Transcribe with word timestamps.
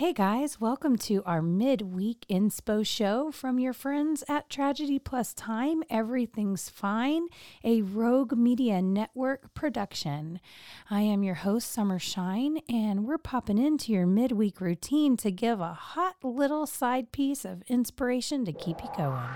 Hey 0.00 0.14
guys, 0.14 0.58
welcome 0.58 0.96
to 0.96 1.22
our 1.26 1.42
midweek 1.42 2.24
inspo 2.30 2.86
show 2.86 3.30
from 3.30 3.58
your 3.58 3.74
friends 3.74 4.24
at 4.28 4.48
Tragedy 4.48 4.98
Plus 4.98 5.34
Time. 5.34 5.82
Everything's 5.90 6.70
Fine, 6.70 7.26
a 7.62 7.82
Rogue 7.82 8.32
Media 8.32 8.80
Network 8.80 9.52
production. 9.52 10.40
I 10.88 11.02
am 11.02 11.22
your 11.22 11.34
host, 11.34 11.70
Summer 11.70 11.98
Shine, 11.98 12.62
and 12.66 13.04
we're 13.04 13.18
popping 13.18 13.58
into 13.58 13.92
your 13.92 14.06
midweek 14.06 14.62
routine 14.62 15.18
to 15.18 15.30
give 15.30 15.60
a 15.60 15.74
hot 15.74 16.16
little 16.22 16.66
side 16.66 17.12
piece 17.12 17.44
of 17.44 17.62
inspiration 17.68 18.46
to 18.46 18.54
keep 18.54 18.82
you 18.82 18.88
going. 18.96 19.28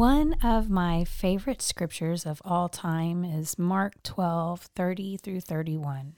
One 0.00 0.32
of 0.42 0.70
my 0.70 1.04
favorite 1.04 1.60
scriptures 1.60 2.24
of 2.24 2.40
all 2.42 2.70
time 2.70 3.22
is 3.22 3.58
Mark 3.58 4.02
12 4.02 4.62
30 4.74 5.18
through 5.18 5.42
31. 5.42 6.14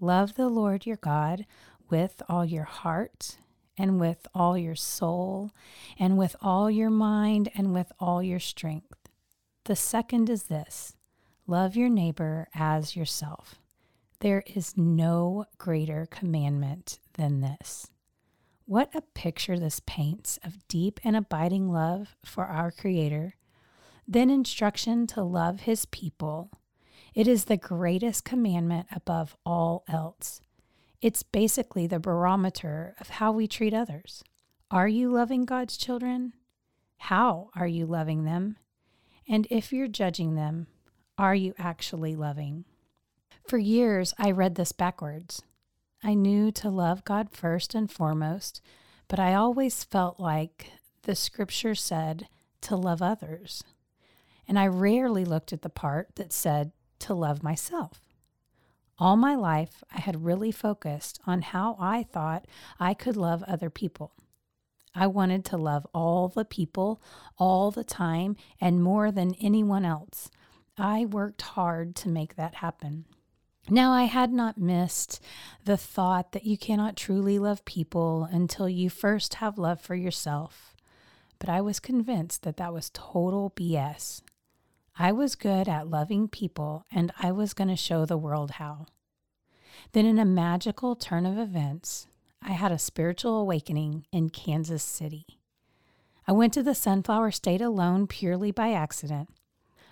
Love 0.00 0.36
the 0.36 0.48
Lord 0.48 0.86
your 0.86 0.96
God 0.96 1.44
with 1.90 2.22
all 2.30 2.46
your 2.46 2.64
heart, 2.64 3.36
and 3.76 4.00
with 4.00 4.26
all 4.34 4.56
your 4.56 4.74
soul, 4.74 5.50
and 5.98 6.16
with 6.16 6.34
all 6.40 6.70
your 6.70 6.88
mind, 6.88 7.50
and 7.54 7.74
with 7.74 7.92
all 8.00 8.22
your 8.22 8.40
strength. 8.40 9.10
The 9.64 9.76
second 9.76 10.30
is 10.30 10.44
this 10.44 10.96
love 11.46 11.76
your 11.76 11.90
neighbor 11.90 12.48
as 12.54 12.96
yourself. 12.96 13.56
There 14.20 14.44
is 14.46 14.78
no 14.78 15.44
greater 15.58 16.08
commandment 16.10 16.98
than 17.18 17.42
this. 17.42 17.90
What 18.70 18.94
a 18.94 19.00
picture 19.00 19.58
this 19.58 19.80
paints 19.84 20.38
of 20.44 20.68
deep 20.68 21.00
and 21.02 21.16
abiding 21.16 21.72
love 21.72 22.14
for 22.24 22.44
our 22.44 22.70
Creator, 22.70 23.34
then 24.06 24.30
instruction 24.30 25.08
to 25.08 25.24
love 25.24 25.62
His 25.62 25.86
people. 25.86 26.52
It 27.12 27.26
is 27.26 27.46
the 27.46 27.56
greatest 27.56 28.24
commandment 28.24 28.86
above 28.94 29.36
all 29.44 29.82
else. 29.88 30.40
It's 31.02 31.24
basically 31.24 31.88
the 31.88 31.98
barometer 31.98 32.94
of 33.00 33.08
how 33.08 33.32
we 33.32 33.48
treat 33.48 33.74
others. 33.74 34.22
Are 34.70 34.86
you 34.86 35.10
loving 35.10 35.46
God's 35.46 35.76
children? 35.76 36.34
How 36.98 37.50
are 37.56 37.66
you 37.66 37.86
loving 37.86 38.22
them? 38.22 38.56
And 39.28 39.48
if 39.50 39.72
you're 39.72 39.88
judging 39.88 40.36
them, 40.36 40.68
are 41.18 41.34
you 41.34 41.54
actually 41.58 42.14
loving? 42.14 42.66
For 43.48 43.58
years, 43.58 44.14
I 44.16 44.30
read 44.30 44.54
this 44.54 44.70
backwards. 44.70 45.42
I 46.02 46.14
knew 46.14 46.50
to 46.52 46.70
love 46.70 47.04
God 47.04 47.30
first 47.30 47.74
and 47.74 47.90
foremost, 47.90 48.62
but 49.08 49.20
I 49.20 49.34
always 49.34 49.84
felt 49.84 50.18
like 50.18 50.72
the 51.02 51.14
scripture 51.14 51.74
said 51.74 52.28
to 52.62 52.76
love 52.76 53.02
others. 53.02 53.62
And 54.48 54.58
I 54.58 54.66
rarely 54.66 55.24
looked 55.24 55.52
at 55.52 55.62
the 55.62 55.68
part 55.68 56.16
that 56.16 56.32
said 56.32 56.72
to 57.00 57.14
love 57.14 57.42
myself. 57.42 58.00
All 58.98 59.16
my 59.16 59.34
life, 59.34 59.82
I 59.94 60.00
had 60.00 60.24
really 60.24 60.52
focused 60.52 61.20
on 61.26 61.42
how 61.42 61.76
I 61.80 62.02
thought 62.02 62.46
I 62.78 62.94
could 62.94 63.16
love 63.16 63.42
other 63.44 63.70
people. 63.70 64.12
I 64.94 65.06
wanted 65.06 65.44
to 65.46 65.56
love 65.56 65.86
all 65.94 66.28
the 66.28 66.44
people 66.44 67.00
all 67.38 67.70
the 67.70 67.84
time 67.84 68.36
and 68.60 68.82
more 68.82 69.12
than 69.12 69.34
anyone 69.40 69.84
else. 69.84 70.30
I 70.76 71.04
worked 71.06 71.42
hard 71.42 71.94
to 71.96 72.08
make 72.08 72.36
that 72.36 72.56
happen. 72.56 73.06
Now, 73.68 73.92
I 73.92 74.04
had 74.04 74.32
not 74.32 74.58
missed 74.58 75.20
the 75.64 75.76
thought 75.76 76.32
that 76.32 76.44
you 76.44 76.58
cannot 76.58 76.96
truly 76.96 77.38
love 77.38 77.64
people 77.64 78.28
until 78.30 78.68
you 78.68 78.90
first 78.90 79.34
have 79.34 79.58
love 79.58 79.80
for 79.80 79.94
yourself, 79.94 80.74
but 81.38 81.48
I 81.48 81.60
was 81.60 81.78
convinced 81.78 82.42
that 82.42 82.56
that 82.56 82.72
was 82.72 82.90
total 82.92 83.50
BS. 83.50 84.22
I 84.98 85.12
was 85.12 85.34
good 85.36 85.68
at 85.68 85.88
loving 85.88 86.26
people, 86.26 86.84
and 86.90 87.12
I 87.18 87.32
was 87.32 87.54
going 87.54 87.68
to 87.68 87.76
show 87.76 88.04
the 88.04 88.18
world 88.18 88.52
how. 88.52 88.86
Then, 89.92 90.04
in 90.04 90.18
a 90.18 90.24
magical 90.24 90.96
turn 90.96 91.24
of 91.24 91.38
events, 91.38 92.06
I 92.42 92.52
had 92.52 92.72
a 92.72 92.78
spiritual 92.78 93.38
awakening 93.38 94.06
in 94.12 94.30
Kansas 94.30 94.82
City. 94.82 95.26
I 96.26 96.32
went 96.32 96.52
to 96.54 96.62
the 96.62 96.74
Sunflower 96.74 97.30
State 97.32 97.60
alone 97.60 98.06
purely 98.06 98.50
by 98.50 98.72
accident. 98.72 99.30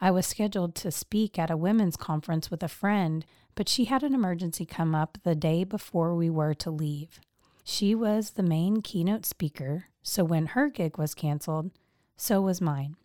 I 0.00 0.10
was 0.10 0.26
scheduled 0.26 0.74
to 0.76 0.90
speak 0.90 1.38
at 1.38 1.50
a 1.50 1.56
women's 1.56 1.96
conference 1.96 2.50
with 2.50 2.62
a 2.62 2.68
friend 2.68 3.24
but 3.54 3.68
she 3.68 3.86
had 3.86 4.02
an 4.02 4.14
emergency 4.14 4.64
come 4.64 4.94
up 4.94 5.18
the 5.22 5.34
day 5.34 5.64
before 5.64 6.14
we 6.14 6.30
were 6.30 6.54
to 6.54 6.70
leave. 6.70 7.20
She 7.64 7.94
was 7.94 8.30
the 8.30 8.42
main 8.42 8.82
keynote 8.82 9.24
speaker, 9.24 9.86
so 10.02 10.24
when 10.24 10.46
her 10.46 10.68
gig 10.68 10.98
was 10.98 11.14
canceled, 11.14 11.70
so 12.16 12.40
was 12.40 12.60
mine. 12.60 12.96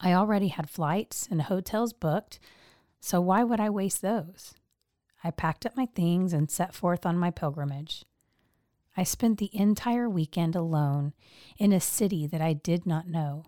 I 0.00 0.12
already 0.12 0.48
had 0.48 0.68
flights 0.68 1.28
and 1.30 1.42
hotels 1.42 1.92
booked, 1.92 2.38
so 3.00 3.20
why 3.20 3.44
would 3.44 3.60
I 3.60 3.70
waste 3.70 4.02
those? 4.02 4.54
I 5.24 5.30
packed 5.30 5.64
up 5.64 5.76
my 5.76 5.86
things 5.86 6.32
and 6.32 6.50
set 6.50 6.74
forth 6.74 7.06
on 7.06 7.16
my 7.16 7.30
pilgrimage. 7.30 8.04
I 8.96 9.04
spent 9.04 9.38
the 9.38 9.50
entire 9.56 10.08
weekend 10.08 10.54
alone 10.54 11.14
in 11.56 11.72
a 11.72 11.80
city 11.80 12.26
that 12.26 12.42
I 12.42 12.52
did 12.52 12.84
not 12.84 13.08
know. 13.08 13.44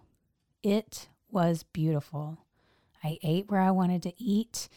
It 0.62 1.08
was 1.30 1.64
beautiful. 1.64 2.43
I 3.04 3.18
ate 3.22 3.50
where 3.50 3.60
I 3.60 3.70
wanted 3.70 4.02
to 4.04 4.14
eat. 4.20 4.68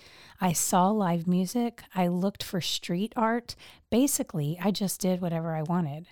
I 0.41 0.51
saw 0.51 0.89
live 0.89 1.27
music. 1.27 1.81
I 1.95 2.07
looked 2.07 2.43
for 2.43 2.59
street 2.59 3.13
art. 3.15 3.55
Basically, 3.89 4.59
I 4.61 4.71
just 4.71 4.99
did 4.99 5.21
whatever 5.21 5.55
I 5.55 5.63
wanted. 5.63 6.07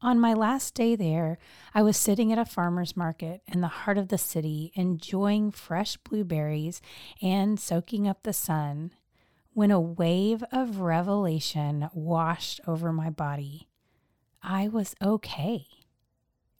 On 0.00 0.20
my 0.20 0.32
last 0.32 0.74
day 0.74 0.94
there, 0.94 1.38
I 1.74 1.82
was 1.82 1.96
sitting 1.96 2.32
at 2.32 2.38
a 2.38 2.44
farmer's 2.44 2.96
market 2.96 3.42
in 3.48 3.62
the 3.62 3.66
heart 3.66 3.98
of 3.98 4.08
the 4.08 4.18
city, 4.18 4.70
enjoying 4.74 5.50
fresh 5.50 5.96
blueberries 5.96 6.80
and 7.20 7.58
soaking 7.58 8.06
up 8.06 8.22
the 8.22 8.32
sun, 8.32 8.92
when 9.54 9.72
a 9.72 9.80
wave 9.80 10.44
of 10.52 10.78
revelation 10.78 11.88
washed 11.92 12.60
over 12.64 12.92
my 12.92 13.10
body. 13.10 13.66
I 14.40 14.68
was 14.68 14.94
okay. 15.02 15.66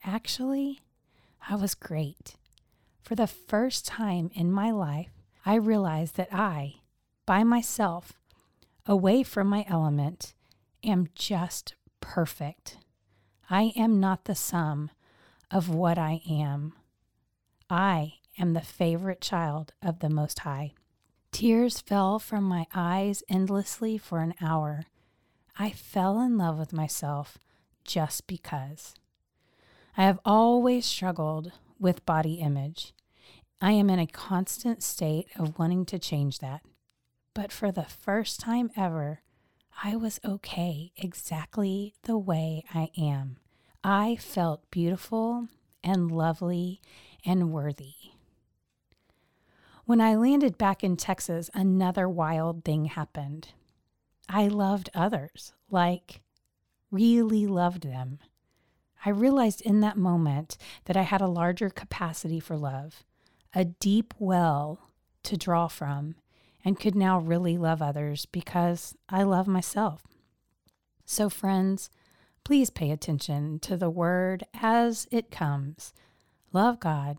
Actually, 0.02 0.80
I 1.48 1.54
was 1.54 1.76
great. 1.76 2.37
For 3.08 3.14
the 3.14 3.26
first 3.26 3.86
time 3.86 4.30
in 4.34 4.52
my 4.52 4.70
life, 4.70 5.12
I 5.46 5.54
realized 5.54 6.16
that 6.16 6.28
I, 6.30 6.82
by 7.24 7.42
myself, 7.42 8.12
away 8.84 9.22
from 9.22 9.46
my 9.46 9.64
element, 9.66 10.34
am 10.84 11.08
just 11.14 11.74
perfect. 12.02 12.76
I 13.48 13.72
am 13.74 13.98
not 13.98 14.26
the 14.26 14.34
sum 14.34 14.90
of 15.50 15.70
what 15.70 15.96
I 15.96 16.20
am. 16.28 16.74
I 17.70 18.16
am 18.38 18.52
the 18.52 18.60
favorite 18.60 19.22
child 19.22 19.72
of 19.80 20.00
the 20.00 20.10
Most 20.10 20.40
High. 20.40 20.74
Tears 21.32 21.80
fell 21.80 22.18
from 22.18 22.44
my 22.44 22.66
eyes 22.74 23.22
endlessly 23.26 23.96
for 23.96 24.18
an 24.18 24.34
hour. 24.38 24.82
I 25.58 25.70
fell 25.70 26.20
in 26.20 26.36
love 26.36 26.58
with 26.58 26.74
myself 26.74 27.38
just 27.84 28.26
because. 28.26 28.94
I 29.96 30.04
have 30.04 30.20
always 30.26 30.84
struggled 30.84 31.52
with 31.80 32.04
body 32.04 32.34
image. 32.34 32.92
I 33.60 33.72
am 33.72 33.90
in 33.90 33.98
a 33.98 34.06
constant 34.06 34.82
state 34.82 35.28
of 35.36 35.58
wanting 35.58 35.84
to 35.86 35.98
change 35.98 36.38
that. 36.38 36.62
But 37.34 37.50
for 37.50 37.72
the 37.72 37.84
first 37.84 38.38
time 38.40 38.70
ever, 38.76 39.22
I 39.82 39.96
was 39.96 40.20
okay 40.24 40.92
exactly 40.96 41.94
the 42.02 42.18
way 42.18 42.64
I 42.72 42.90
am. 42.96 43.38
I 43.82 44.16
felt 44.16 44.70
beautiful 44.70 45.48
and 45.82 46.10
lovely 46.10 46.80
and 47.24 47.52
worthy. 47.52 47.94
When 49.84 50.00
I 50.00 50.16
landed 50.16 50.58
back 50.58 50.84
in 50.84 50.96
Texas, 50.96 51.50
another 51.54 52.08
wild 52.08 52.64
thing 52.64 52.86
happened. 52.86 53.48
I 54.28 54.48
loved 54.48 54.90
others, 54.94 55.54
like 55.70 56.20
really 56.90 57.46
loved 57.46 57.84
them. 57.84 58.18
I 59.04 59.10
realized 59.10 59.62
in 59.62 59.80
that 59.80 59.96
moment 59.96 60.56
that 60.84 60.96
I 60.96 61.02
had 61.02 61.20
a 61.20 61.28
larger 61.28 61.70
capacity 61.70 62.40
for 62.40 62.56
love, 62.56 63.04
a 63.54 63.64
deep 63.64 64.14
well 64.18 64.90
to 65.24 65.36
draw 65.36 65.68
from, 65.68 66.14
and 66.64 66.78
could 66.78 66.94
now 66.94 67.18
really 67.18 67.56
love 67.56 67.80
others 67.80 68.26
because 68.26 68.94
I 69.08 69.22
love 69.22 69.46
myself. 69.46 70.02
So, 71.04 71.28
friends, 71.28 71.90
please 72.44 72.70
pay 72.70 72.90
attention 72.90 73.58
to 73.60 73.76
the 73.76 73.90
word 73.90 74.44
as 74.54 75.06
it 75.10 75.30
comes. 75.30 75.92
Love 76.52 76.80
God 76.80 77.18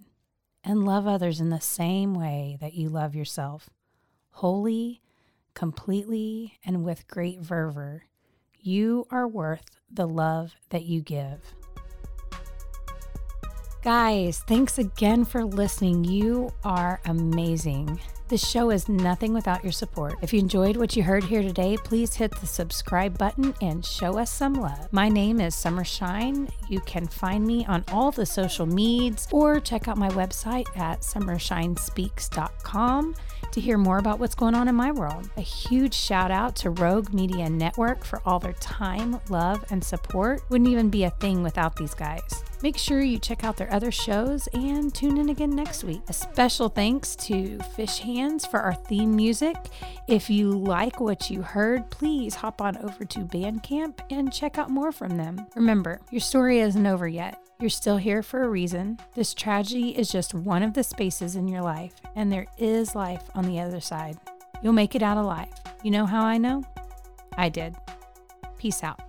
and 0.63 0.85
love 0.85 1.07
others 1.07 1.39
in 1.39 1.49
the 1.49 1.61
same 1.61 2.13
way 2.13 2.57
that 2.61 2.73
you 2.73 2.89
love 2.89 3.15
yourself. 3.15 3.69
Wholly, 4.31 5.01
completely, 5.53 6.59
and 6.63 6.83
with 6.83 7.07
great 7.07 7.43
fervor. 7.43 8.03
You 8.59 9.07
are 9.09 9.27
worth 9.27 9.65
the 9.89 10.07
love 10.07 10.55
that 10.69 10.83
you 10.83 11.01
give. 11.01 11.53
Guys, 13.81 14.39
thanks 14.39 14.77
again 14.77 15.23
for 15.23 15.45
listening. 15.45 16.03
You 16.03 16.51
are 16.65 16.99
amazing. 17.05 17.97
This 18.27 18.45
show 18.45 18.71
is 18.71 18.89
nothing 18.89 19.33
without 19.33 19.63
your 19.63 19.71
support. 19.71 20.15
If 20.21 20.33
you 20.33 20.41
enjoyed 20.41 20.75
what 20.75 20.97
you 20.97 21.03
heard 21.03 21.23
here 21.23 21.41
today, 21.41 21.77
please 21.77 22.13
hit 22.13 22.37
the 22.41 22.45
subscribe 22.45 23.17
button 23.17 23.53
and 23.61 23.85
show 23.85 24.17
us 24.17 24.31
some 24.31 24.55
love. 24.55 24.91
My 24.91 25.07
name 25.07 25.39
is 25.39 25.55
Summer 25.55 25.85
Shine. 25.85 26.49
You 26.67 26.81
can 26.81 27.07
find 27.07 27.47
me 27.47 27.65
on 27.67 27.85
all 27.87 28.11
the 28.11 28.25
social 28.25 28.65
medias 28.65 29.29
or 29.31 29.61
check 29.61 29.87
out 29.87 29.97
my 29.97 30.09
website 30.09 30.67
at 30.77 30.99
summershinespeaks.com 30.99 33.15
to 33.51 33.61
hear 33.61 33.77
more 33.77 33.99
about 33.99 34.19
what's 34.19 34.35
going 34.35 34.55
on 34.55 34.67
in 34.67 34.75
my 34.75 34.91
world. 34.91 35.29
A 35.37 35.41
huge 35.41 35.93
shout 35.93 36.31
out 36.31 36.53
to 36.57 36.71
Rogue 36.71 37.13
Media 37.13 37.49
Network 37.49 38.03
for 38.03 38.21
all 38.25 38.39
their 38.39 38.51
time, 38.53 39.21
love, 39.29 39.63
and 39.69 39.81
support. 39.81 40.41
Wouldn't 40.49 40.69
even 40.69 40.89
be 40.89 41.05
a 41.05 41.11
thing 41.11 41.43
without 41.43 41.77
these 41.77 41.93
guys. 41.93 42.43
Make 42.61 42.77
sure 42.77 43.01
you 43.01 43.19
check 43.19 43.45
out 43.45 43.55
their 43.55 43.71
other 43.71 43.89
shows 43.89 44.47
and 44.47 44.93
tune 44.93 45.17
in 45.17 45.29
again 45.29 45.51
next 45.51 45.85
week. 45.85 46.01
A 46.09 46.13
special 46.13 46.67
thanks 46.67 47.15
to 47.17 47.57
Fish 47.75 47.99
Hands 47.99 48.45
for 48.45 48.59
our 48.59 48.73
theme 48.73 49.15
music. 49.15 49.55
If 50.07 50.29
you 50.29 50.51
like 50.51 50.99
what 50.99 51.29
you 51.29 51.41
heard, 51.41 51.89
please 51.89 52.35
hop 52.35 52.61
on 52.61 52.77
over 52.77 53.05
to 53.05 53.19
Bandcamp 53.19 53.99
and 54.09 54.33
check 54.33 54.57
out 54.57 54.69
more 54.69 54.91
from 54.91 55.15
them. 55.15 55.45
Remember, 55.55 56.01
your 56.11 56.19
story 56.19 56.59
isn't 56.59 56.85
over 56.85 57.07
yet. 57.07 57.39
You're 57.61 57.69
still 57.69 57.97
here 57.97 58.21
for 58.21 58.43
a 58.43 58.49
reason. 58.49 58.99
This 59.15 59.33
tragedy 59.33 59.97
is 59.97 60.09
just 60.09 60.33
one 60.33 60.63
of 60.63 60.73
the 60.73 60.83
spaces 60.83 61.37
in 61.37 61.47
your 61.47 61.61
life, 61.61 61.93
and 62.15 62.31
there 62.31 62.47
is 62.57 62.95
life 62.95 63.23
on 63.35 63.45
the 63.45 63.59
other 63.59 63.79
side. 63.81 64.17
You'll 64.61 64.73
make 64.73 64.95
it 64.95 65.03
out 65.03 65.17
alive. 65.17 65.53
You 65.83 65.91
know 65.91 66.05
how 66.05 66.23
I 66.23 66.37
know? 66.37 66.63
I 67.37 67.47
did. 67.47 67.75
Peace 68.57 68.83
out. 68.83 69.08